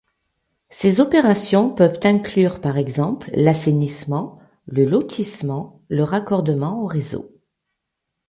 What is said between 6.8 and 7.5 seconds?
aux réseaux.